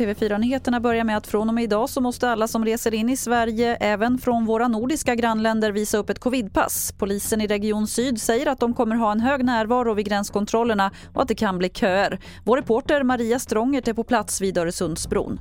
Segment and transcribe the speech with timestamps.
[0.00, 3.16] TV4-nyheterna börjar med att från och med idag så måste alla som reser in i
[3.16, 6.94] Sverige, även från våra nordiska grannländer, visa upp ett covidpass.
[6.98, 11.22] Polisen i Region Syd säger att de kommer ha en hög närvaro vid gränskontrollerna och
[11.22, 12.18] att det kan bli köer.
[12.44, 15.40] Vår reporter Maria Strångert är på plats vid Öresundsbron.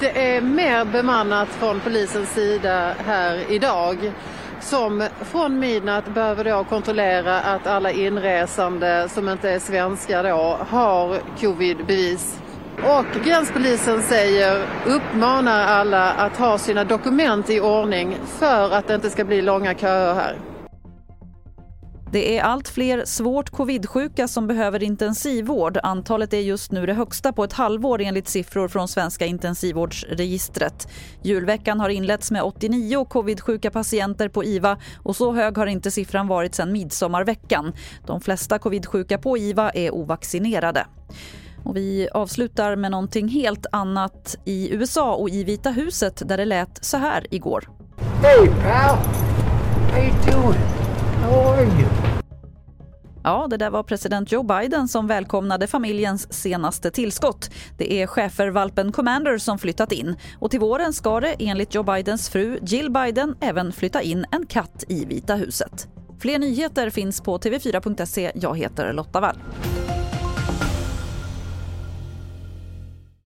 [0.00, 4.12] Det är mer bemannat från polisens sida här idag
[4.60, 11.18] som från midnatt behöver då kontrollera att alla inresande som inte är svenskar då har
[11.40, 12.40] covidbevis.
[12.84, 19.10] Och gränspolisen säger, uppmanar alla att ha sina dokument i ordning för att det inte
[19.10, 20.49] ska bli långa köer här.
[22.12, 25.78] Det är allt fler svårt covidsjuka som behöver intensivvård.
[25.82, 30.88] Antalet är just nu det högsta på ett halvår enligt siffror från Svenska intensivvårdsregistret.
[31.22, 36.28] Julveckan har inletts med 89 covidsjuka patienter på IVA och så hög har inte siffran
[36.28, 37.72] varit sedan midsommarveckan.
[38.06, 40.86] De flesta covidsjuka på IVA är ovaccinerade.
[41.64, 46.44] Och vi avslutar med någonting helt annat i USA och i Vita huset där det
[46.44, 47.68] lät så här igår.
[48.22, 49.29] Hey pal!
[53.24, 57.50] Ja, det där var president Joe Biden som välkomnade familjens senaste tillskott.
[57.78, 60.16] Det är schäfervalpen Commander som flyttat in.
[60.38, 64.46] Och till våren ska det enligt Joe Bidens fru Jill Biden även flytta in en
[64.46, 65.88] katt i Vita huset.
[66.20, 68.32] Fler nyheter finns på tv4.se.
[68.34, 69.36] Jag heter Lotta Wall.